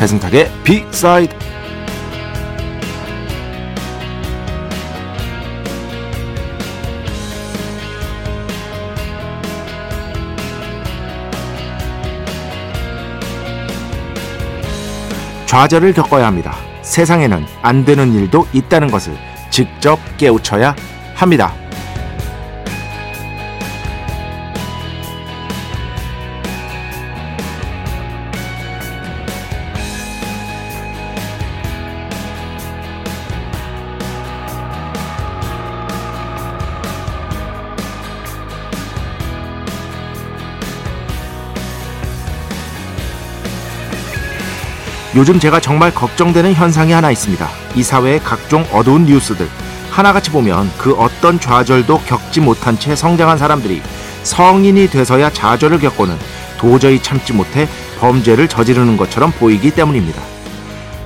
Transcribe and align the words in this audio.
배승탁의 0.00 0.50
비사이드 0.64 1.36
좌절을 15.44 15.92
겪어야 15.92 16.26
합니다. 16.26 16.56
세상에는 16.80 17.44
안 17.60 17.84
되는 17.84 18.14
일도 18.14 18.46
있다는 18.54 18.90
것을 18.90 19.12
직접 19.50 19.98
깨우쳐야 20.16 20.74
합니다. 21.14 21.52
요즘 45.20 45.38
제가 45.38 45.60
정말 45.60 45.92
걱정되는 45.92 46.54
현상이 46.54 46.92
하나 46.92 47.10
있습니다. 47.10 47.46
이 47.74 47.82
사회의 47.82 48.18
각종 48.20 48.64
어두운 48.72 49.04
뉴스들. 49.04 49.46
하나같이 49.90 50.30
보면 50.30 50.70
그 50.78 50.94
어떤 50.94 51.38
좌절도 51.38 52.00
겪지 52.06 52.40
못한 52.40 52.78
채 52.78 52.96
성장한 52.96 53.36
사람들이 53.36 53.82
성인이 54.22 54.88
돼서야 54.88 55.28
좌절을 55.28 55.78
겪고는 55.80 56.16
도저히 56.56 57.02
참지 57.02 57.34
못해 57.34 57.68
범죄를 57.98 58.48
저지르는 58.48 58.96
것처럼 58.96 59.30
보이기 59.32 59.72
때문입니다. 59.72 60.22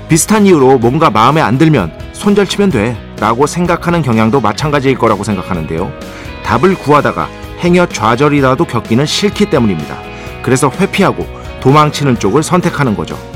비슷한 0.09 0.47
이유로 0.47 0.79
뭔가 0.79 1.11
마음에 1.11 1.41
안 1.41 1.59
들면 1.59 1.91
손절치면 2.13 2.71
돼 2.71 2.97
라고 3.19 3.49
생각하는 3.49 4.01
경향도 4.01 4.41
마찬가지일 4.41 4.97
거라고 4.97 5.25
생각하는데요. 5.25 5.91
답을 6.45 6.77
구하다가 6.77 7.29
행여 7.59 7.89
좌절이라도 7.89 8.65
겪기는 8.67 9.07
싫기 9.07 9.47
때문입니다. 9.47 9.99
그래서 10.45 10.71
회피하고 10.71 11.27
도망치는 11.61 12.21
쪽을 12.21 12.45
선택하는 12.45 12.95
거죠. 12.95 13.34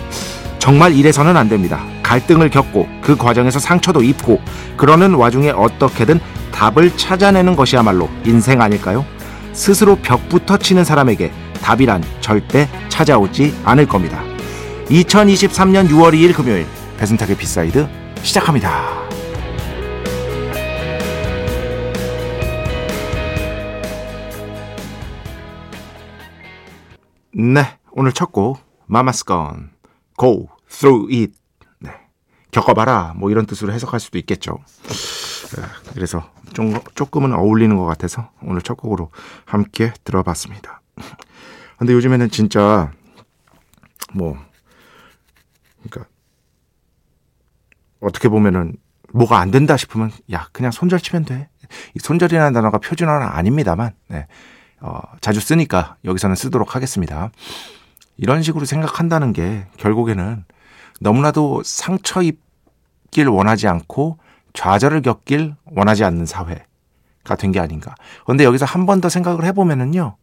정말 0.59 0.95
이래서는 0.95 1.37
안 1.37 1.49
됩니다. 1.49 1.85
갈등을 2.03 2.51
겪고 2.51 2.89
그 3.03 3.17
과정에서 3.17 3.59
상처도 3.59 4.03
입고 4.03 4.41
그러는 4.77 5.15
와중에 5.15 5.51
어떻게든 5.51 6.21
답을 6.53 6.97
찾아내는 6.97 7.55
것이야말로 7.57 8.09
인생 8.25 8.61
아닐까요? 8.61 9.05
스스로 9.53 9.97
벽부터 9.97 10.57
치는 10.59 10.85
사람에게 10.85 11.33
답이란 11.63 12.03
절대 12.21 12.69
찾아오지 12.89 13.55
않을 13.65 13.87
겁니다. 13.87 14.23
2023년 14.89 15.89
6월 15.89 16.15
2일 16.15 16.35
금요일 16.35 16.67
배순탁의 16.99 17.37
B 17.37 17.47
side 17.47 17.87
시작합니다. 18.23 18.99
네, 27.33 27.79
오늘 27.93 28.13
첫 28.13 28.33
곡 28.33 28.59
마마스 28.87 29.25
건 29.25 29.71
go 30.19 30.49
through 30.69 31.15
it. 31.15 31.33
네. 31.79 31.91
겪어봐라. 32.51 33.15
뭐 33.17 33.31
이런 33.31 33.47
뜻으로 33.47 33.73
해석할 33.73 34.01
수도 34.01 34.19
있겠죠. 34.19 34.59
네, 35.57 35.63
그래서 35.95 36.31
좀, 36.53 36.79
조금은 36.95 37.33
어울리는 37.33 37.75
것 37.77 37.85
같아서 37.87 38.31
오늘 38.43 38.61
첫 38.61 38.77
곡으로 38.77 39.11
함께 39.45 39.93
들어봤습니다. 40.05 40.83
근데 41.79 41.93
요즘에는 41.93 42.31
진짜 42.31 42.91
뭐, 44.13 44.37
그러니까 45.83 46.11
어떻게 48.01 48.29
보면은 48.29 48.75
뭐가 49.13 49.39
안 49.39 49.51
된다 49.51 49.77
싶으면 49.77 50.11
야 50.33 50.49
그냥 50.53 50.71
손절 50.71 51.01
치면 51.01 51.25
돼. 51.25 51.49
이 51.95 51.99
손절이라는 51.99 52.53
단어가 52.53 52.79
표준어는 52.79 53.27
아닙니다만 53.27 53.93
네. 54.09 54.27
어, 54.81 55.01
자주 55.21 55.41
쓰니까 55.41 55.97
여기서는 56.05 56.37
쓰도록 56.37 56.75
하겠습니다. 56.75 57.31
이런 58.19 58.43
식으로 58.43 58.65
생각한다는 58.67 59.33
게 59.33 59.67
결국에는 59.79 60.45
너무나도 61.01 61.63
상처 61.65 62.21
입길 62.23 63.29
원하지 63.29 63.69
않고 63.69 64.19
좌절을 64.53 65.03
겪길 65.03 65.55
원하지 65.67 66.05
않는 66.05 66.27
사회가 66.27 67.37
된 67.39 67.53
게 67.53 67.61
아닌가. 67.61 67.95
그런데 68.25 68.45
여기서 68.45 68.65
한 68.67 68.87
번 68.87 69.01
더 69.01 69.09
생각을 69.09 69.45
해보면은요, 69.45 70.17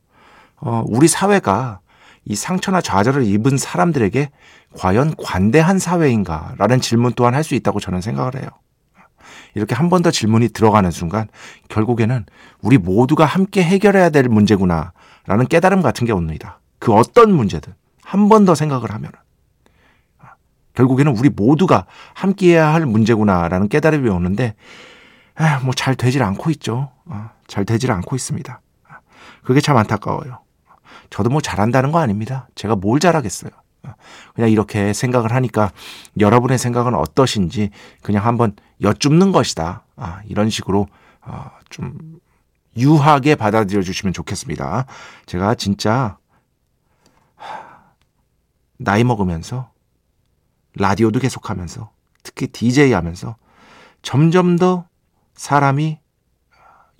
어, 0.58 0.84
우리 0.88 1.08
사회가 1.08 1.80
이 2.26 2.36
상처나 2.36 2.82
좌절을 2.82 3.24
입은 3.26 3.58
사람들에게 3.58 4.30
과연 4.78 5.16
관대한 5.18 5.80
사회인가라는 5.80 6.82
질문 6.82 7.14
또한 7.16 7.34
할 7.34 7.44
수 7.44 7.56
있다고 7.56 7.80
저는 7.80 8.02
생각을 8.02 8.36
해요. 8.36 8.50
이렇게 9.54 9.74
한 9.74 9.90
번 9.90 10.02
더 10.04 10.12
질문이 10.12 10.50
들어가는 10.50 10.92
순간 10.92 11.28
결국에는 11.70 12.26
우리 12.62 12.78
모두가 12.78 13.24
함께 13.26 13.64
해결해야 13.64 14.10
될 14.10 14.28
문제구나라는 14.28 15.48
깨달음 15.50 15.82
같은 15.82 16.06
게 16.06 16.12
옵니다. 16.12 16.60
그 16.80 16.92
어떤 16.94 17.32
문제든. 17.32 17.74
한 18.06 18.30
번 18.30 18.46
더 18.46 18.56
생각을 18.56 18.92
하면 18.92 19.12
결국에는 20.76 21.16
우리 21.18 21.30
모두가 21.30 21.86
함께해야 22.14 22.74
할 22.74 22.86
문제구나라는 22.86 23.70
깨달음이 23.70 24.10
오는데 24.10 24.56
뭐 25.64 25.74
잘 25.74 25.96
되질 25.96 26.22
않고 26.24 26.50
있죠. 26.52 26.92
어, 27.06 27.30
잘 27.48 27.66
되질 27.66 27.92
않고 27.92 28.16
있습니다. 28.16 28.62
그게 29.44 29.62
참 29.62 29.78
안타까워요. 29.78 30.40
저도 31.10 31.30
뭐 31.30 31.40
잘한다는 31.42 31.92
거 31.92 32.00
아닙니다. 32.00 32.48
제가 32.56 32.76
뭘 32.76 33.00
잘하겠어요. 33.00 33.52
그냥 34.34 34.50
이렇게 34.50 34.92
생각을 34.94 35.32
하니까 35.34 35.72
여러분의 36.20 36.58
생각은 36.58 36.96
어떠신지 36.96 37.70
그냥 38.02 38.26
한번 38.26 38.54
여쭙는 38.82 39.32
것이다. 39.32 39.84
아, 39.96 40.22
이런 40.28 40.50
식으로 40.50 40.88
어, 41.22 41.52
좀 41.70 41.98
유하게 42.76 43.36
받아들여 43.36 43.82
주시면 43.84 44.14
좋겠습니다. 44.14 44.86
제가 45.28 45.56
진짜 45.56 46.18
나이 48.78 49.04
먹으면서 49.04 49.72
라디오도 50.76 51.20
계속하면서 51.20 51.92
특히 52.24 52.48
DJ 52.48 52.92
하면서 52.92 53.36
점점 54.02 54.58
더 54.58 54.88
사람이 55.36 56.00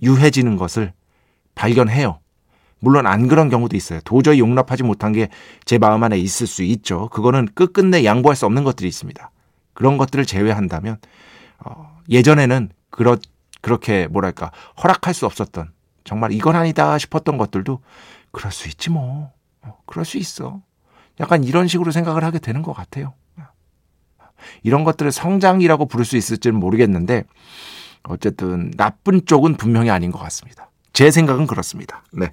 유해지는 0.02 0.56
것을 0.56 0.92
발견해요. 1.54 2.20
물론 2.78 3.06
안 3.06 3.26
그런 3.28 3.48
경우도 3.48 3.76
있어요. 3.76 4.00
도저히 4.04 4.38
용납하지 4.38 4.82
못한 4.82 5.12
게 5.12 5.28
제 5.64 5.78
마음 5.78 6.04
안에 6.04 6.16
있을 6.18 6.46
수 6.46 6.62
있죠. 6.62 7.08
그거는 7.08 7.48
끝끝내 7.54 8.04
양보할 8.04 8.36
수 8.36 8.46
없는 8.46 8.62
것들이 8.64 8.88
있습니다. 8.88 9.30
그런 9.74 9.98
것들을 9.98 10.24
제외한다면 10.24 10.98
어, 11.58 11.98
예전에는 12.08 12.70
그렇 12.90 13.16
그렇게 13.60 14.06
뭐랄까 14.06 14.52
허락할 14.82 15.12
수 15.12 15.26
없었던 15.26 15.72
정말 16.04 16.30
이건 16.32 16.54
아니다 16.54 16.96
싶었던 16.98 17.36
것들도 17.36 17.80
그럴 18.30 18.52
수 18.52 18.68
있지 18.68 18.90
뭐. 18.90 19.32
어, 19.62 19.78
그럴 19.86 20.04
수 20.04 20.18
있어. 20.18 20.62
약간 21.20 21.44
이런 21.44 21.68
식으로 21.68 21.92
생각을 21.92 22.24
하게 22.24 22.38
되는 22.38 22.62
것 22.62 22.72
같아요. 22.72 23.14
이런 24.62 24.84
것들을 24.84 25.10
성장이라고 25.12 25.86
부를 25.86 26.04
수 26.04 26.16
있을지는 26.16 26.58
모르겠는데 26.58 27.24
어쨌든 28.04 28.70
나쁜 28.76 29.24
쪽은 29.24 29.56
분명히 29.56 29.90
아닌 29.90 30.12
것 30.12 30.18
같습니다. 30.18 30.70
제 30.92 31.10
생각은 31.10 31.46
그렇습니다. 31.46 32.04
네. 32.12 32.30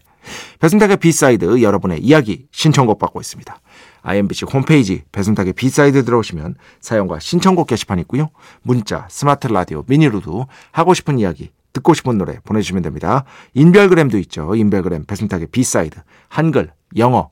배순탁의 0.59 0.97
B 0.97 1.10
side 1.10 1.61
여러분의 1.61 1.99
이야기 1.99 2.47
신청곡 2.51 2.97
받고 2.97 3.19
있습니다. 3.19 3.59
iMBC 4.03 4.45
홈페이지 4.45 5.03
배순탁의 5.11 5.53
B 5.53 5.64
side 5.64 6.05
들어오시면 6.05 6.55
사연과 6.79 7.19
신청곡 7.19 7.67
게시판 7.67 7.99
있고요. 7.99 8.29
문자, 8.61 9.05
스마트 9.09 9.47
라디오, 9.47 9.83
미니로도 9.87 10.47
하고 10.71 10.93
싶은 10.93 11.19
이야기, 11.19 11.51
듣고 11.73 11.93
싶은 11.93 12.17
노래 12.17 12.39
보내주시면 12.43 12.83
됩니다. 12.83 13.25
인별그램도 13.53 14.17
있죠. 14.19 14.55
인별그램 14.55 15.05
배순탁의 15.05 15.47
B 15.47 15.58
side 15.58 15.99
한글, 16.29 16.71
영어, 16.95 17.31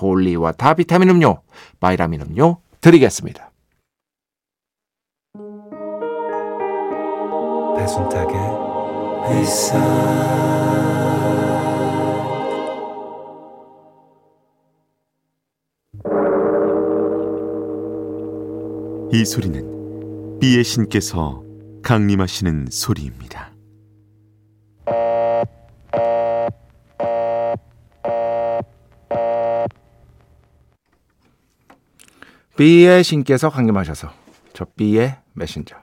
holy 0.00 0.33
water 0.33 0.74
비타민 0.74 1.10
음료, 1.10 1.42
바이라민 1.80 2.22
음료 2.22 2.58
드리겠습니다. 2.80 3.50
배순탁의 7.76 8.34
회사 9.28 9.78
이 19.12 19.24
소리는 19.24 20.38
비의 20.40 20.62
신께서 20.62 21.42
강림하시는 21.82 22.66
소리입니다. 22.70 23.52
B의 32.60 33.02
신께서 33.02 33.48
강림하셔서 33.48 34.12
저 34.52 34.66
B의 34.76 35.16
메신저. 35.32 35.76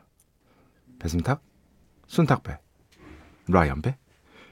배순탁, 1.00 1.42
순탁배, 2.06 2.56
라이언배, 3.48 3.98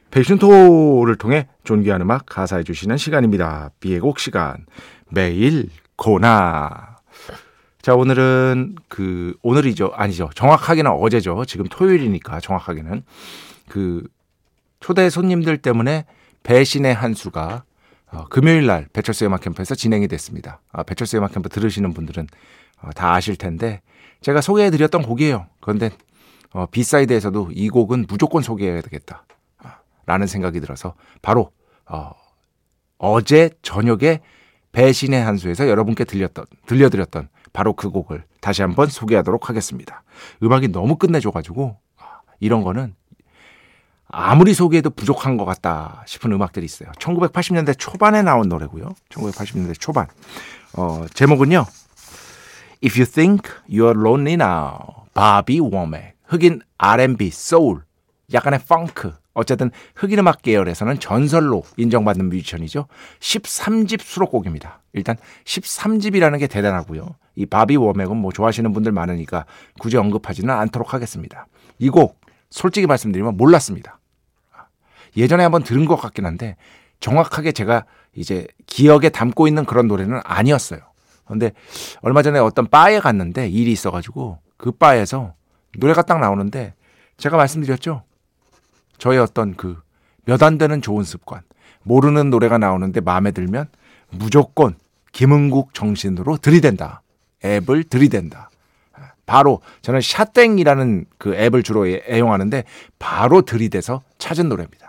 배순토를 0.09 1.17
통해 1.17 1.47
존귀한 1.65 2.01
음악 2.01 2.25
가사해 2.25 2.63
주시는 2.63 2.97
시간입니다. 2.97 3.69
B의 3.79 3.99
곡 3.99 4.17
시간. 4.17 4.65
매일 5.11 5.69
고나. 5.97 6.97
자 7.83 7.93
오늘은 7.93 8.73
그 8.87 9.37
오늘이죠. 9.43 9.91
아니죠. 9.93 10.31
정확하게는 10.33 10.89
어제죠. 10.89 11.45
지금 11.45 11.67
토요일이니까 11.67 12.39
정확하게는. 12.39 13.03
그 13.69 14.03
초대 14.79 15.11
손님들 15.11 15.59
때문에 15.59 16.07
배신의 16.41 16.91
한 16.91 17.13
수가 17.13 17.65
어, 18.11 18.25
금요일 18.29 18.65
날 18.65 18.87
배철수 18.93 19.25
음악 19.25 19.41
캠프에서 19.41 19.75
진행이 19.75 20.07
됐습니다. 20.07 20.61
아, 20.71 20.83
배철수 20.83 21.17
음악 21.17 21.33
캠프 21.33 21.49
들으시는 21.49 21.93
분들은 21.93 22.27
어, 22.81 22.89
다 22.91 23.13
아실 23.13 23.35
텐데 23.35 23.81
제가 24.21 24.41
소개해드렸던 24.41 25.03
곡이에요. 25.03 25.47
그런데 25.61 25.91
어, 26.51 26.65
B 26.67 26.75
side에서도 26.75 27.49
이 27.53 27.69
곡은 27.69 28.05
무조건 28.07 28.41
소개해야 28.41 28.81
되겠다. 28.81 29.25
아, 29.59 29.79
라는 30.05 30.27
생각이 30.27 30.59
들어서 30.61 30.95
바로 31.21 31.51
어, 31.87 32.11
어제 32.97 33.49
저녁에 33.61 34.21
배신의 34.71 35.23
한수에서 35.23 35.67
여러분께 35.67 36.03
들렸던 36.03 36.45
들려드렸던 36.65 37.29
바로 37.53 37.73
그 37.73 37.89
곡을 37.89 38.23
다시 38.41 38.61
한번 38.61 38.87
소개하도록 38.87 39.49
하겠습니다. 39.49 40.03
음악이 40.43 40.69
너무 40.69 40.97
끝내줘가지고 40.97 41.77
아, 41.97 42.21
이런 42.39 42.63
거는 42.63 42.95
아무리 44.17 44.53
소개해도 44.53 44.91
부족한 44.91 45.35
것 45.35 45.43
같다 45.43 46.03
싶은 46.07 46.31
음악들이 46.31 46.63
있어요. 46.65 46.89
1980년대 46.99 47.77
초반에 47.77 48.21
나온 48.21 48.47
노래고요. 48.47 48.89
1980년대 49.09 49.77
초반. 49.77 50.07
어, 50.77 51.05
제목은요. 51.13 51.65
If 52.83 52.97
You 52.97 53.05
Think 53.05 53.51
You're 53.69 53.99
Lonely 53.99 54.33
Now, 54.35 54.77
바비 55.13 55.59
워맥. 55.59 56.15
흑인 56.27 56.61
R&B, 56.77 57.29
소울, 57.29 57.83
약간의 58.33 58.61
펑크. 58.67 59.13
어쨌든 59.33 59.69
흑인 59.95 60.19
음악 60.19 60.41
계열에서는 60.41 60.97
전설로 60.99 61.63
인정받는 61.75 62.29
뮤지션이죠. 62.29 62.87
13집 63.19 64.01
수록곡입니다. 64.01 64.79
일단 64.93 65.17
13집이라는 65.43 66.39
게 66.39 66.47
대단하고요. 66.47 67.15
이 67.35 67.45
바비 67.45 67.75
워맥은 67.75 68.15
뭐 68.15 68.31
좋아하시는 68.31 68.71
분들 68.71 68.93
많으니까 68.93 69.45
굳이 69.77 69.97
언급하지는 69.97 70.53
않도록 70.53 70.93
하겠습니다. 70.93 71.47
이 71.79 71.89
곡 71.89 72.17
솔직히 72.49 72.87
말씀드리면 72.87 73.35
몰랐습니다. 73.35 73.99
예전에 75.17 75.43
한번 75.43 75.63
들은 75.63 75.85
것 75.85 75.95
같긴 75.95 76.25
한데 76.25 76.55
정확하게 76.99 77.51
제가 77.51 77.85
이제 78.13 78.47
기억에 78.65 79.09
담고 79.09 79.47
있는 79.47 79.65
그런 79.65 79.87
노래는 79.87 80.21
아니었어요. 80.23 80.79
그런데 81.25 81.51
얼마 82.01 82.21
전에 82.21 82.39
어떤 82.39 82.67
바에 82.67 82.99
갔는데 82.99 83.47
일이 83.49 83.71
있어가지고 83.71 84.39
그 84.57 84.71
바에서 84.71 85.33
노래가 85.77 86.01
딱 86.01 86.19
나오는데 86.19 86.73
제가 87.17 87.37
말씀드렸죠. 87.37 88.03
저의 88.97 89.19
어떤 89.19 89.55
그 89.55 89.85
몇 90.27 90.41
안 90.43 90.57
되는 90.57 90.81
좋은 90.81 91.03
습관. 91.03 91.41
모르는 91.83 92.29
노래가 92.29 92.57
나오는데 92.57 92.99
마음에 93.01 93.31
들면 93.31 93.67
무조건 94.09 94.75
김은국 95.11 95.73
정신으로 95.73 96.37
들이댄다. 96.37 97.01
앱을 97.43 97.83
들이댄다. 97.85 98.49
바로 99.25 99.61
저는 99.81 100.01
샤땡이라는 100.01 101.05
그 101.17 101.35
앱을 101.35 101.63
주로 101.63 101.87
애용하는데 101.87 102.63
바로 102.99 103.41
들이대서 103.43 104.01
찾은 104.17 104.49
노래입니다. 104.49 104.84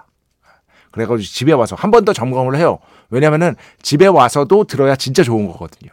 그래가지고 0.97 1.27
집에 1.27 1.53
와서 1.53 1.77
한 1.77 1.91
번 1.91 2.05
더 2.07 2.13
점검을 2.13 2.57
해요. 2.57 2.79
왜냐면은 3.11 3.55
집에 3.83 4.07
와서도 4.07 4.65
들어야 4.65 4.97
진짜 4.97 5.23
좋은 5.23 5.47
거거든요. 5.47 5.91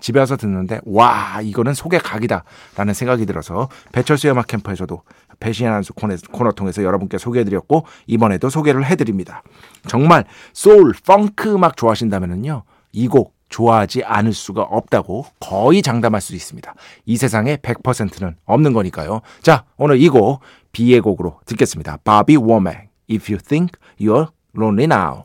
집에 0.00 0.20
와서 0.20 0.36
듣는데 0.36 0.80
와 0.84 1.40
이거는 1.42 1.74
소개 1.74 1.98
각이다라는 1.98 2.94
생각이 2.94 3.26
들어서 3.26 3.68
배철수의 3.92 4.32
음악 4.32 4.46
캠프에서도 4.46 5.02
배신한 5.40 5.82
수 5.82 5.92
코너 5.94 6.52
통해서 6.52 6.82
여러분께 6.84 7.18
소개해드렸고 7.18 7.84
이번에도 8.06 8.48
소개를 8.50 8.84
해드립니다. 8.84 9.42
정말 9.88 10.24
소울, 10.52 10.92
펑크 11.04 11.54
음악 11.54 11.76
좋아하신다면은요 11.76 12.62
이 12.92 13.08
곡 13.08 13.34
좋아하지 13.48 14.04
않을 14.04 14.34
수가 14.34 14.62
없다고 14.62 15.24
거의 15.40 15.80
장담할 15.80 16.20
수 16.20 16.34
있습니다. 16.34 16.74
이 17.06 17.16
세상에 17.16 17.56
100%는 17.56 18.36
없는 18.44 18.72
거니까요. 18.74 19.22
자, 19.42 19.64
오늘 19.78 20.00
이 20.02 20.08
곡 20.10 20.40
B의 20.72 21.00
곡으로 21.00 21.40
듣겠습니다. 21.46 21.96
바비 22.04 22.36
워맥 22.36 22.87
If 23.10 23.32
You 23.32 23.38
Think 23.42 23.78
You're 24.00 24.28
Lonely 24.56 24.84
Now 24.84 25.24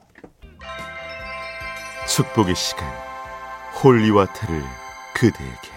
축복의 2.07 2.55
시간 2.55 2.87
holy 3.83 4.07
water를 4.07 4.61
그대에게 5.13 5.69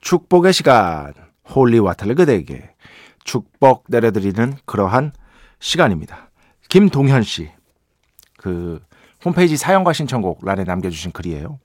축복의 0.00 0.52
시간 0.52 1.12
holy 1.54 1.73
water를 1.73 2.14
그대에게 2.14 2.70
축복 3.24 3.84
내려드리는 3.88 4.54
그러한 4.66 5.12
시간입니다. 5.60 6.30
김동현 6.68 7.22
씨 7.22 7.54
그 8.44 8.78
홈페이지 9.24 9.56
사연과 9.56 9.94
신청곡 9.94 10.44
란에 10.44 10.64
남겨주신 10.64 11.12
글이에요. 11.12 11.58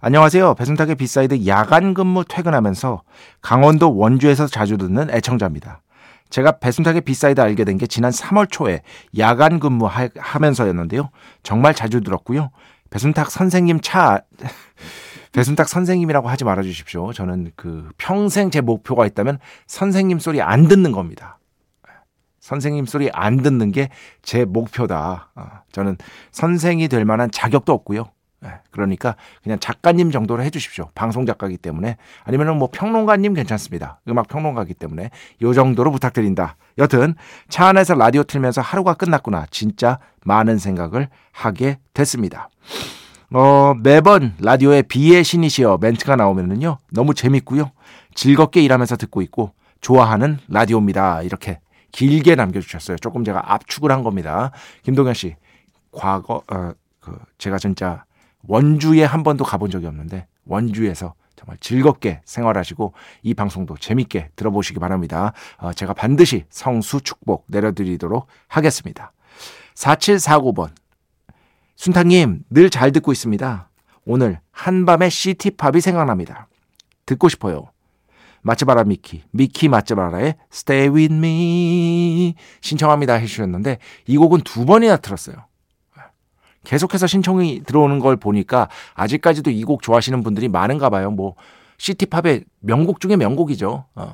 안녕하세요. 0.00 0.54
배순탁의 0.54 0.94
B 0.94 1.04
side 1.04 1.44
야간 1.48 1.92
근무 1.92 2.24
퇴근하면서 2.24 3.02
강원도 3.42 3.96
원주에서 3.96 4.46
자주 4.46 4.78
듣는 4.78 5.10
애청자입니다. 5.10 5.82
제가 6.30 6.58
배순탁의 6.58 7.00
B 7.02 7.10
side 7.10 7.40
알게 7.40 7.64
된 7.64 7.76
게 7.78 7.86
지난 7.86 8.10
3월 8.12 8.50
초에 8.50 8.82
야간 9.18 9.58
근무하면서였는데요. 9.60 11.10
정말 11.42 11.74
자주 11.74 12.00
들었고요. 12.00 12.50
배순탁 12.90 13.30
선생님 13.30 13.80
차 13.80 14.20
배순탁 15.32 15.68
선생님이라고 15.68 16.28
하지 16.28 16.44
말아 16.44 16.62
주십시오. 16.62 17.12
저는 17.12 17.52
그 17.56 17.88
평생 17.98 18.50
제 18.50 18.60
목표가 18.60 19.06
있다면 19.06 19.38
선생님 19.66 20.18
소리 20.18 20.42
안 20.42 20.66
듣는 20.68 20.90
겁니다. 20.92 21.38
선생님 22.40 22.86
소리 22.86 23.10
안 23.12 23.36
듣는 23.42 23.70
게 23.70 23.90
제 24.22 24.44
목표다. 24.44 25.30
어, 25.36 25.46
저는 25.72 25.96
선생이 26.32 26.88
될 26.88 27.04
만한 27.04 27.30
자격도 27.30 27.72
없고요. 27.72 28.10
예, 28.44 28.60
그러니까 28.70 29.16
그냥 29.42 29.58
작가님 29.58 30.10
정도로 30.10 30.42
해주십시오. 30.42 30.90
방송 30.94 31.26
작가기 31.26 31.58
때문에 31.58 31.96
아니면은 32.24 32.56
뭐 32.56 32.68
평론가님 32.72 33.34
괜찮습니다. 33.34 34.00
음악 34.08 34.28
평론가기 34.28 34.74
때문에 34.74 35.10
요 35.42 35.52
정도로 35.52 35.90
부탁드린다. 35.90 36.56
여튼 36.78 37.14
차 37.48 37.66
안에서 37.66 37.94
라디오 37.94 38.22
틀면서 38.22 38.60
하루가 38.62 38.94
끝났구나. 38.94 39.46
진짜 39.50 39.98
많은 40.24 40.58
생각을 40.58 41.08
하게 41.32 41.78
됐습니다. 41.92 42.48
어, 43.32 43.74
매번 43.80 44.34
라디오에 44.40 44.82
비의 44.82 45.22
신이시여 45.22 45.78
멘트가 45.80 46.16
나오면은요 46.16 46.78
너무 46.90 47.14
재밌고요 47.14 47.70
즐겁게 48.14 48.60
일하면서 48.62 48.96
듣고 48.96 49.22
있고 49.22 49.52
좋아하는 49.80 50.38
라디오입니다. 50.48 51.22
이렇게 51.22 51.60
길게 51.92 52.34
남겨주셨어요. 52.34 52.98
조금 52.98 53.24
제가 53.24 53.52
압축을 53.52 53.90
한 53.90 54.02
겁니다. 54.02 54.50
김동현 54.82 55.14
씨, 55.14 55.36
과거, 55.92 56.42
어, 56.50 56.72
그, 57.00 57.18
제가 57.38 57.58
진짜 57.58 58.04
원주에 58.42 59.04
한 59.04 59.22
번도 59.22 59.44
가본 59.44 59.70
적이 59.70 59.86
없는데, 59.86 60.26
원주에서 60.46 61.14
정말 61.36 61.56
즐겁게 61.60 62.20
생활하시고, 62.24 62.92
이 63.22 63.34
방송도 63.34 63.76
재밌게 63.78 64.30
들어보시기 64.36 64.78
바랍니다. 64.78 65.32
어, 65.58 65.72
제가 65.72 65.94
반드시 65.94 66.44
성수 66.50 67.00
축복 67.02 67.44
내려드리도록 67.48 68.26
하겠습니다. 68.48 69.12
4749번. 69.74 70.70
순탁님, 71.76 72.44
늘 72.50 72.68
잘 72.70 72.92
듣고 72.92 73.12
있습니다. 73.12 73.70
오늘 74.04 74.40
한밤의 74.52 75.10
시티팝이 75.10 75.80
생각납니다. 75.80 76.48
듣고 77.06 77.28
싶어요. 77.28 77.70
마츠바라 78.42 78.84
미키, 78.84 79.22
미키 79.32 79.68
마츠바라의 79.68 80.36
Stay 80.52 80.88
With 80.88 81.14
Me 81.14 82.34
신청합니다 82.62 83.14
해주셨는데 83.14 83.78
이 84.06 84.16
곡은 84.16 84.40
두 84.42 84.64
번이나 84.64 84.96
틀었어요. 84.96 85.36
계속해서 86.64 87.06
신청이 87.06 87.62
들어오는 87.64 87.98
걸 88.00 88.16
보니까 88.16 88.68
아직까지도 88.94 89.50
이 89.50 89.62
곡 89.64 89.82
좋아하시는 89.82 90.22
분들이 90.22 90.48
많은가 90.48 90.90
봐요. 90.90 91.10
뭐 91.10 91.34
시티팝의 91.78 92.44
명곡 92.60 93.00
중에 93.00 93.16
명곡이죠. 93.16 93.84
어. 93.94 94.12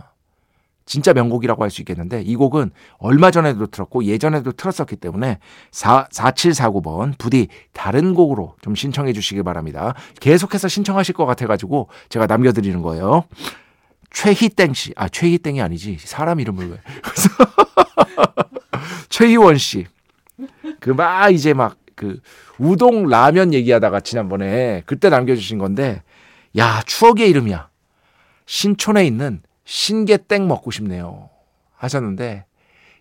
진짜 0.88 1.12
명곡이라고 1.12 1.64
할 1.64 1.70
수 1.70 1.80
있겠는데 1.82 2.22
이 2.22 2.36
곡은 2.36 2.70
얼마 2.98 3.32
전에도 3.32 3.66
틀었고 3.66 4.04
예전에도 4.04 4.52
틀었었기 4.52 4.94
때문에 4.96 5.40
4, 5.72 6.06
4749번 6.12 7.18
부디 7.18 7.48
다른 7.72 8.14
곡으로 8.14 8.54
좀 8.62 8.76
신청해 8.76 9.12
주시기 9.12 9.42
바랍니다. 9.42 9.94
계속해서 10.20 10.68
신청하실 10.68 11.14
것 11.16 11.26
같아가지고 11.26 11.88
제가 12.08 12.26
남겨드리는 12.26 12.80
거예요. 12.82 13.24
최희땡 14.12 14.74
씨. 14.74 14.92
아, 14.96 15.08
최희땡이 15.08 15.60
아니지. 15.60 15.96
사람 15.98 16.38
이름을 16.38 16.70
왜. 16.70 16.78
최희원 19.08 19.58
씨. 19.58 19.86
그 20.80 20.90
막 20.90 21.30
이제 21.32 21.52
막 21.54 21.76
그 21.96 22.20
우동 22.58 23.08
라면 23.08 23.52
얘기하다가 23.52 24.00
지난번에 24.00 24.82
그때 24.86 25.08
남겨주신 25.08 25.58
건데 25.58 26.02
야 26.56 26.82
추억의 26.86 27.28
이름이야. 27.30 27.68
신촌에 28.44 29.04
있는 29.04 29.42
신게땡 29.64 30.46
먹고 30.46 30.70
싶네요. 30.70 31.30
하셨는데 31.74 32.44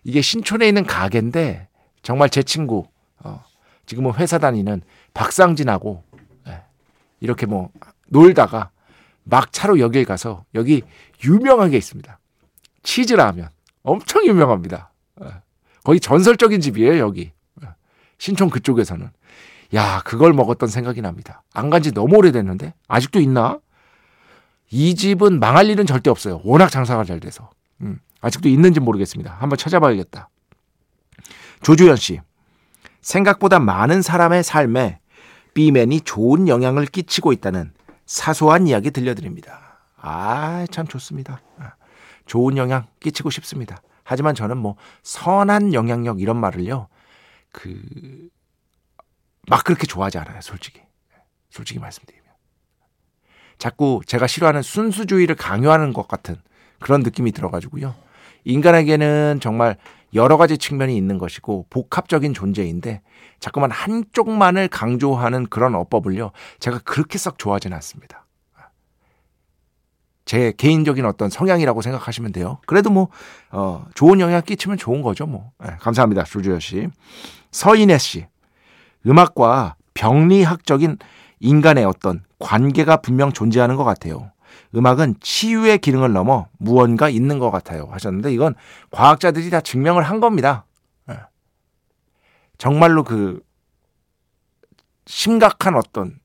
이게 0.02 0.20
신촌에 0.20 0.66
있는 0.66 0.84
가게인데 0.84 1.68
정말 2.02 2.30
제 2.30 2.42
친구 2.42 2.86
어, 3.20 3.44
지금은 3.86 4.14
회사 4.14 4.38
다니는 4.38 4.82
박상진하고 5.14 6.02
예, 6.48 6.62
이렇게 7.20 7.46
뭐 7.46 7.70
놀다가 8.08 8.70
막차로 9.24 9.78
여길 9.78 10.04
가서 10.04 10.44
여기 10.54 10.82
유명한 11.24 11.70
게 11.70 11.76
있습니다. 11.76 12.18
치즈라면 12.82 13.48
엄청 13.82 14.24
유명합니다. 14.24 14.92
예, 15.22 15.28
거의 15.84 16.00
전설적인 16.00 16.60
집이에요 16.60 16.98
여기 16.98 17.22
예, 17.22 17.35
신촌 18.18 18.50
그쪽에서는 18.50 19.10
야 19.74 20.00
그걸 20.04 20.32
먹었던 20.32 20.68
생각이 20.68 21.00
납니다. 21.02 21.42
안 21.52 21.70
간 21.70 21.82
지 21.82 21.92
너무 21.92 22.16
오래됐는데 22.16 22.74
아직도 22.88 23.20
있나? 23.20 23.58
이 24.70 24.94
집은 24.94 25.38
망할 25.40 25.68
일은 25.70 25.86
절대 25.86 26.10
없어요. 26.10 26.40
워낙 26.44 26.70
장사가 26.70 27.04
잘 27.04 27.20
돼서 27.20 27.50
음, 27.82 28.00
아직도 28.20 28.48
있는지 28.48 28.80
모르겠습니다. 28.80 29.36
한번 29.38 29.56
찾아봐야겠다. 29.58 30.28
조주현 31.62 31.96
씨 31.96 32.20
생각보다 33.00 33.58
많은 33.60 34.02
사람의 34.02 34.42
삶에 34.42 34.98
비맨이 35.54 36.02
좋은 36.02 36.48
영향을 36.48 36.86
끼치고 36.86 37.32
있다는 37.32 37.72
사소한 38.04 38.66
이야기 38.66 38.90
들려드립니다. 38.90 39.78
아, 39.96 40.66
참 40.70 40.86
좋습니다. 40.86 41.40
아, 41.58 41.72
좋은 42.26 42.56
영향 42.56 42.86
끼치고 43.00 43.30
싶습니다. 43.30 43.78
하지만 44.04 44.34
저는 44.34 44.58
뭐 44.58 44.76
선한 45.02 45.72
영향력 45.74 46.20
이런 46.20 46.36
말을요, 46.36 46.88
그, 47.56 48.28
막 49.48 49.64
그렇게 49.64 49.86
좋아하지 49.86 50.18
않아요, 50.18 50.42
솔직히. 50.42 50.82
솔직히 51.48 51.80
말씀드리면. 51.80 52.26
자꾸 53.56 54.02
제가 54.06 54.26
싫어하는 54.26 54.60
순수주의를 54.60 55.36
강요하는 55.36 55.94
것 55.94 56.06
같은 56.06 56.36
그런 56.78 57.00
느낌이 57.00 57.32
들어가지고요. 57.32 57.94
인간에게는 58.44 59.38
정말 59.40 59.78
여러 60.12 60.36
가지 60.36 60.58
측면이 60.58 60.94
있는 60.94 61.16
것이고 61.16 61.66
복합적인 61.70 62.34
존재인데 62.34 63.00
자꾸만 63.40 63.70
한쪽만을 63.70 64.68
강조하는 64.68 65.46
그런 65.46 65.74
어법을요. 65.74 66.32
제가 66.60 66.80
그렇게 66.80 67.16
썩 67.16 67.38
좋아하지는 67.38 67.74
않습니다. 67.76 68.25
제 70.26 70.52
개인적인 70.56 71.06
어떤 71.06 71.30
성향이라고 71.30 71.80
생각하시면 71.80 72.32
돼요. 72.32 72.58
그래도 72.66 72.90
뭐 72.90 73.08
어, 73.50 73.86
좋은 73.94 74.20
영향 74.20 74.42
끼치면 74.42 74.76
좋은 74.76 75.00
거죠, 75.00 75.24
뭐. 75.24 75.52
네, 75.64 75.70
감사합니다, 75.80 76.24
조주현 76.24 76.60
씨. 76.60 76.88
서인혜 77.52 77.96
씨. 77.96 78.26
음악과 79.06 79.76
병리학적인 79.94 80.98
인간의 81.38 81.84
어떤 81.84 82.24
관계가 82.40 82.98
분명 82.98 83.32
존재하는 83.32 83.76
것 83.76 83.84
같아요. 83.84 84.32
음악은 84.74 85.14
치유의 85.20 85.78
기능을 85.78 86.12
넘어 86.12 86.48
무언가 86.58 87.08
있는 87.08 87.38
것 87.38 87.52
같아요. 87.52 87.88
하셨는데 87.92 88.32
이건 88.32 88.56
과학자들이 88.90 89.48
다 89.50 89.60
증명을 89.60 90.02
한 90.02 90.18
겁니다. 90.18 90.66
예. 91.08 91.18
정말로 92.58 93.04
그 93.04 93.40
심각한 95.06 95.76
어떤 95.76 96.18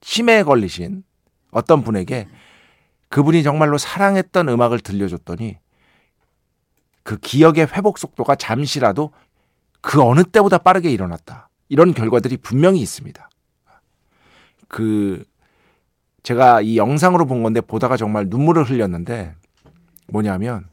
치매에 0.00 0.44
걸리신 0.44 1.02
어떤 1.50 1.82
분에게 1.82 2.28
그분이 3.08 3.42
정말로 3.42 3.78
사랑했던 3.78 4.48
음악을 4.48 4.80
들려줬더니 4.80 5.58
그 7.02 7.16
기억의 7.16 7.68
회복 7.72 7.98
속도가 7.98 8.34
잠시라도 8.34 9.12
그 9.80 10.02
어느 10.02 10.24
때보다 10.24 10.58
빠르게 10.58 10.90
일어났다. 10.90 11.48
이런 11.68 11.94
결과들이 11.94 12.36
분명히 12.36 12.80
있습니다. 12.80 13.28
그 14.68 15.24
제가 16.22 16.60
이 16.60 16.76
영상으로 16.76 17.26
본 17.26 17.42
건데 17.42 17.60
보다가 17.60 17.96
정말 17.96 18.26
눈물을 18.28 18.64
흘렸는데 18.64 19.34
뭐냐면 20.08 20.66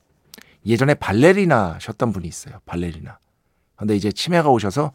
예전에 0.66 0.96
발레리나셨던 0.96 2.12
분이 2.12 2.28
있어요. 2.28 2.60
발레리나. 2.66 3.20
근데 3.76 3.96
이제 3.96 4.12
치매가 4.12 4.50
오셔서 4.50 4.92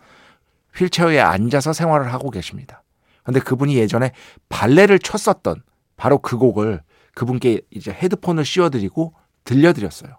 휠체어에 0.75 1.21
앉아서 1.21 1.73
생활을 1.73 2.13
하고 2.13 2.31
계십니다. 2.31 2.83
근데 3.23 3.41
그분이 3.41 3.77
예전에 3.77 4.13
발레를 4.49 4.99
쳤었던 4.99 5.63
바로 5.97 6.19
그 6.19 6.37
곡을 6.37 6.83
그분께 7.15 7.63
이제 7.71 7.93
헤드폰을 7.93 8.45
씌워드리고 8.45 9.15
들려드렸어요. 9.45 10.19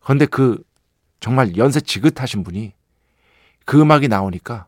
그런데 0.00 0.26
그 0.26 0.62
정말 1.20 1.56
연세 1.56 1.80
지긋하신 1.80 2.44
분이 2.44 2.74
그 3.64 3.80
음악이 3.80 4.08
나오니까 4.08 4.66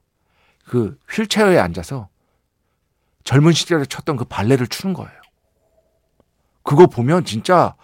그 0.64 0.98
휠체어에 1.10 1.58
앉아서 1.58 2.08
젊은 3.24 3.52
시절에 3.52 3.84
쳤던 3.84 4.16
그 4.16 4.24
발레를 4.24 4.68
추는 4.68 4.94
거예요. 4.94 5.20
그거 6.62 6.86
보면 6.86 7.24
진짜 7.24 7.76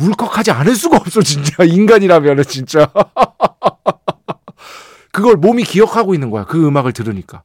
울컥하지 0.00 0.50
않을 0.50 0.74
수가 0.74 0.96
없어, 0.96 1.22
진짜. 1.22 1.62
인간이라면 1.64 2.42
진짜. 2.44 2.92
그걸 5.12 5.36
몸이 5.36 5.62
기억하고 5.62 6.14
있는 6.14 6.30
거야. 6.30 6.44
그 6.44 6.66
음악을 6.66 6.92
들으니까. 6.92 7.44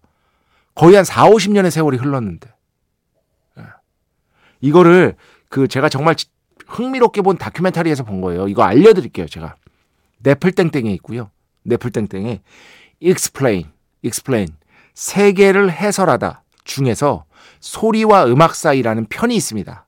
거의 0.73 0.95
한 0.95 1.05
4, 1.05 1.29
50년의 1.29 1.69
세월이 1.69 1.97
흘렀는데. 1.97 2.51
예. 3.59 3.63
이거를 4.61 5.15
그 5.49 5.67
제가 5.67 5.89
정말 5.89 6.15
흥미롭게 6.67 7.21
본 7.21 7.37
다큐멘터리에서 7.37 8.03
본 8.03 8.21
거예요. 8.21 8.47
이거 8.47 8.63
알려드릴게요, 8.63 9.27
제가. 9.27 9.55
네플땡땡에 10.19 10.91
있고요. 10.93 11.31
네플땡땡에 11.63 12.41
explain, 13.01 13.71
explain. 14.05 14.55
세계를 14.93 15.71
해설하다. 15.71 16.43
중에서 16.63 17.25
소리와 17.59 18.25
음악 18.25 18.53
사이라는 18.55 19.07
편이 19.09 19.35
있습니다. 19.35 19.85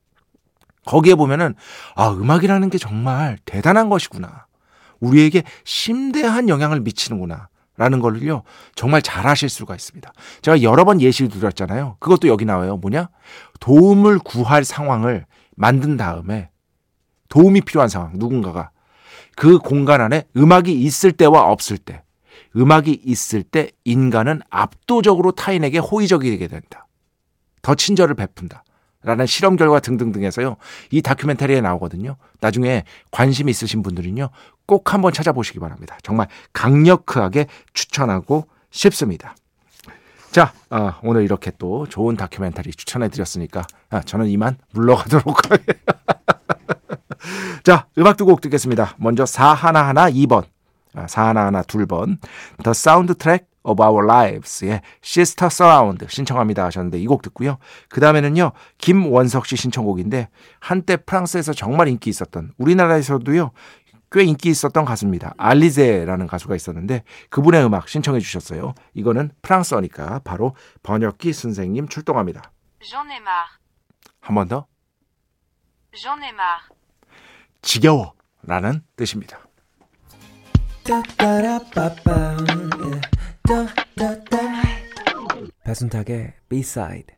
거기에 0.86 1.16
보면은 1.16 1.54
아, 1.96 2.10
음악이라는 2.10 2.70
게 2.70 2.78
정말 2.78 3.38
대단한 3.46 3.90
것이구나. 3.90 4.48
우리에게 5.00 5.44
심대한 5.64 6.50
영향을 6.50 6.80
미치는구나. 6.80 7.50
라는 7.78 8.00
걸요, 8.00 8.44
정말 8.76 9.02
잘 9.02 9.26
하실 9.26 9.50
수가 9.50 9.74
있습니다. 9.76 10.12
제가 10.42 10.62
여러 10.62 10.86
번 10.86 11.02
예시를 11.02 11.32
드렸잖아요. 11.32 11.96
그것도 12.00 12.28
여기 12.28 12.46
나와요. 12.46 12.78
뭐냐? 12.78 13.10
도움을 13.60 14.20
구할 14.20 14.64
상황을 14.64 15.26
만든 15.62 15.96
다음에 15.96 16.50
도움이 17.30 17.62
필요한 17.62 17.88
상황, 17.88 18.14
누군가가 18.16 18.72
그 19.36 19.60
공간 19.60 20.02
안에 20.02 20.26
음악이 20.36 20.74
있을 20.74 21.12
때와 21.12 21.52
없을 21.52 21.78
때 21.78 22.02
음악이 22.56 23.04
있을 23.06 23.44
때 23.44 23.70
인간은 23.86 24.42
압도적으로 24.50 25.32
타인에게 25.34 25.78
호의적이게 25.78 26.48
된다. 26.48 26.88
더 27.62 27.76
친절을 27.76 28.16
베푼다. 28.16 28.64
라는 29.04 29.28
실험 29.28 29.56
결과 29.56 29.80
등등등에서요. 29.80 30.58
이 30.92 31.02
다큐멘터리에 31.04 31.62
나오거든요. 31.62 32.18
나중에 32.40 32.84
관심 33.12 33.48
있으신 33.48 33.84
분들은요. 33.84 34.30
꼭 34.66 34.94
한번 34.94 35.14
찾아보시기 35.14 35.60
바랍니다. 35.60 35.98
정말 36.02 36.28
강력하게 36.54 37.46
추천하고 37.74 38.48
싶습니다. 38.72 39.36
자, 40.32 40.54
어, 40.70 40.94
오늘 41.04 41.24
이렇게 41.24 41.52
또 41.58 41.86
좋은 41.88 42.16
다큐멘터리 42.16 42.72
추천해 42.72 43.10
드렸으니까 43.10 43.64
아, 43.90 44.02
저는 44.02 44.28
이만 44.28 44.58
물러가도록 44.74 45.52
하겠습니다. 45.52 45.94
자, 47.64 47.88
음악 47.98 48.16
두 48.18 48.26
곡 48.26 48.40
듣겠습니다. 48.42 48.96
먼저 48.98 49.24
4하나하나 49.26 50.14
2번 50.14 50.44
아, 50.96 51.08
사하나하나 51.08 51.64
둘번 51.64 52.18
The 52.64 52.72
Soundtrack 52.72 53.46
of 53.64 53.82
Our 53.84 54.06
Lives의 54.10 54.82
Sister 55.04 55.48
Surround 55.52 56.06
신청합니다 56.10 56.64
하셨는데 56.66 56.98
이 57.00 57.06
곡 57.06 57.22
듣고요. 57.24 57.58
그 57.90 58.00
다음에는요. 58.00 58.54
김원석 58.78 59.46
씨 59.46 59.58
신청곡인데 59.58 60.30
한때 60.60 60.96
프랑스에서 60.98 61.52
정말 61.54 61.90
인기 61.90 62.10
있었던 62.10 62.54
우리나라에서도요. 62.58 63.52
꽤 64.12 64.24
인기 64.24 64.50
있었던 64.50 64.84
가수입니다. 64.86 65.34
알리제라는 65.38 66.28
가수가 66.28 66.56
있었는데 66.56 67.04
그분의 67.30 67.64
음악 67.66 67.88
신청해 67.88 68.20
주셨어요. 68.20 68.74
이거는 68.94 69.32
프랑스어니까 69.42 70.20
바로 70.24 70.56
번역기 70.84 71.32
선생님 71.34 71.88
출동합니다. 71.88 72.52
한 74.20 74.36
번 74.36 74.48
더. 74.48 74.68
지겨워 77.62 78.14
라는 78.44 78.82
뜻입니다. 78.96 79.40
배순탁의 85.64 86.34
B-side 86.50 87.16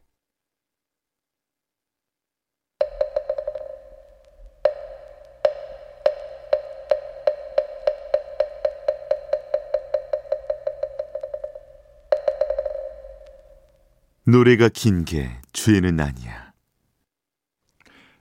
노래가 14.26 14.70
긴 14.70 15.04
게 15.06 15.30
죄는 15.52 16.00
아니야. 16.00 16.54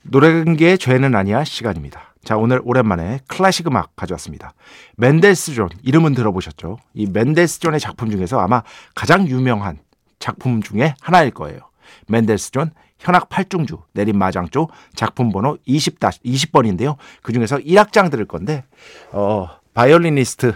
노래가 0.04 0.47
긴 0.47 0.66
게 0.66 0.78
죄는 0.78 1.14
아니야 1.14 1.44
시간입니다. 1.44 2.14
자 2.24 2.36
오늘 2.36 2.60
오랜만에 2.64 3.20
클래식 3.28 3.68
음악 3.68 3.94
가져왔습니다. 3.94 4.52
멘델스존 4.96 5.68
이름은 5.82 6.14
들어보셨죠? 6.14 6.78
이 6.94 7.06
멘델스존의 7.06 7.78
작품 7.78 8.10
중에서 8.10 8.40
아마 8.40 8.62
가장 8.94 9.28
유명한 9.28 9.78
작품 10.18 10.60
중에 10.62 10.94
하나일 11.00 11.30
거예요. 11.30 11.60
멘델스존 12.08 12.70
현악 12.98 13.28
8중주 13.28 13.82
내린 13.92 14.18
마장조 14.18 14.68
작품 14.94 15.30
번호 15.30 15.56
20 15.66 16.00
20번인데요. 16.00 16.96
그 17.22 17.32
중에서 17.32 17.58
1악장 17.58 18.10
들을 18.10 18.24
건데 18.26 18.64
어 19.12 19.48
바이올리니스트 19.74 20.54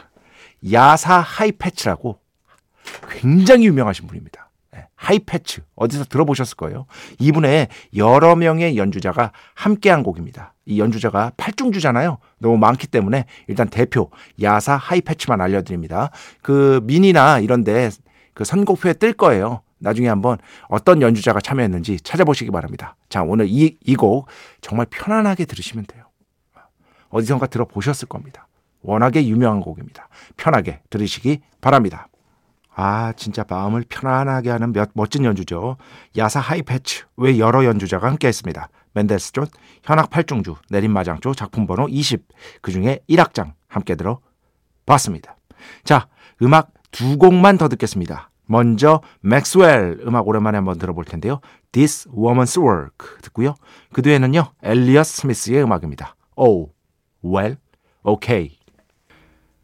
야사 0.72 1.18
하이페츠라고 1.20 2.18
굉장히 3.10 3.66
유명하신 3.66 4.06
분입니다. 4.08 4.45
예, 4.98 5.06
하이페츠 5.06 5.62
어디서 5.74 6.04
들어보셨을 6.04 6.56
거예요. 6.56 6.86
이분의 7.18 7.68
여러 7.96 8.34
명의 8.36 8.76
연주자가 8.76 9.32
함께한 9.54 10.02
곡입니다. 10.02 10.54
이 10.64 10.80
연주자가 10.80 11.32
8중주잖아요. 11.36 12.18
너무 12.38 12.56
많기 12.56 12.86
때문에 12.86 13.26
일단 13.46 13.68
대표 13.68 14.10
야사 14.42 14.76
하이페츠만 14.76 15.40
알려드립니다. 15.40 16.10
그 16.42 16.80
미니나 16.84 17.40
이런데 17.40 17.90
그 18.34 18.44
선곡표에 18.44 18.94
뜰 18.94 19.12
거예요. 19.12 19.62
나중에 19.78 20.08
한번 20.08 20.38
어떤 20.68 21.02
연주자가 21.02 21.40
참여했는지 21.40 22.00
찾아보시기 22.00 22.50
바랍니다. 22.50 22.96
자 23.08 23.22
오늘 23.22 23.46
이 23.48 23.76
이 23.84 23.94
곡 23.94 24.26
정말 24.60 24.86
편안하게 24.90 25.44
들으시면 25.44 25.84
돼요. 25.86 26.04
어디선가 27.10 27.46
들어보셨을 27.46 28.08
겁니다. 28.08 28.48
워낙에 28.82 29.26
유명한 29.26 29.60
곡입니다. 29.60 30.08
편하게 30.36 30.80
들으시기 30.90 31.40
바랍니다. 31.60 32.08
아, 32.78 33.14
진짜 33.16 33.42
마음을 33.48 33.84
편안하게 33.88 34.50
하는 34.50 34.72
몇, 34.74 34.90
멋진 34.92 35.24
연주죠. 35.24 35.78
야사 36.18 36.40
하이페츠 36.40 37.04
외 37.16 37.38
여러 37.38 37.64
연주자가 37.64 38.06
함께 38.06 38.28
했습니다. 38.28 38.68
멘델스존, 38.92 39.46
현악 39.82 40.10
8중주, 40.10 40.56
내린마장조, 40.68 41.32
작품 41.34 41.66
번호 41.66 41.88
20, 41.88 42.28
그 42.60 42.70
중에 42.72 43.00
1악장 43.08 43.54
함께 43.66 43.94
들어봤습니다. 43.96 45.36
자, 45.84 46.08
음악 46.42 46.72
두 46.90 47.16
곡만 47.16 47.56
더 47.56 47.68
듣겠습니다. 47.68 48.30
먼저 48.44 49.00
맥스웰 49.22 49.96
음악 50.06 50.28
오랜만에 50.28 50.56
한번 50.56 50.78
들어볼 50.78 51.06
텐데요. 51.06 51.40
This 51.72 52.08
Woman's 52.10 52.62
Work 52.62 53.20
듣고요. 53.22 53.54
그 53.92 54.02
뒤에는요. 54.02 54.52
엘리어스 54.62 55.22
스미스의 55.22 55.62
음악입니다. 55.62 56.14
Oh, 56.36 56.70
well, 57.24 57.56
okay. 58.04 58.56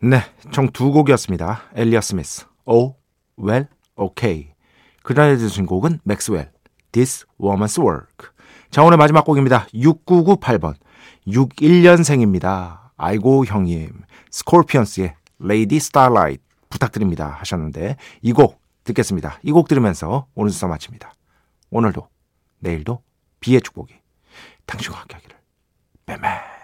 네, 0.00 0.22
총 0.50 0.68
두 0.72 0.90
곡이었습니다. 0.92 1.60
엘리어스 1.74 2.08
스미스, 2.08 2.46
Oh, 2.64 2.94
well, 3.42 3.66
okay. 3.96 4.52
그 5.02 5.14
다음에 5.14 5.36
들으신 5.36 5.66
곡은 5.66 6.00
맥스웰, 6.04 6.50
This 6.92 7.26
Woman's 7.40 7.82
Work. 7.82 8.28
자, 8.70 8.82
오늘 8.82 8.96
마지막 8.96 9.24
곡입니다. 9.24 9.66
6998번. 9.74 10.74
61년생입니다. 11.26 12.90
아이고, 12.96 13.44
형님. 13.44 14.02
스콜피언스의 14.30 15.14
Lady 15.42 15.76
Starlight 15.76 16.42
부탁드립니다. 16.70 17.36
하셨는데, 17.40 17.96
이 18.22 18.32
곡 18.32 18.60
듣겠습니다. 18.84 19.38
이 19.42 19.52
곡 19.52 19.68
들으면서 19.68 20.26
오늘 20.34 20.50
수사 20.50 20.66
마칩니다. 20.68 21.12
오늘도, 21.70 22.08
내일도 22.60 23.02
비의 23.40 23.60
축복이 23.60 23.94
당신과 24.66 25.00
함께 25.00 25.16
하기를. 25.16 25.36
빼매. 26.06 26.61